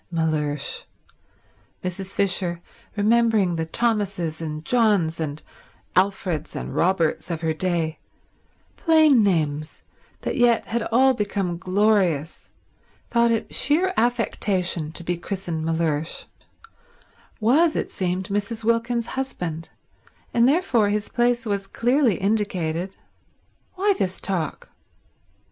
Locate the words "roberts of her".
6.75-7.53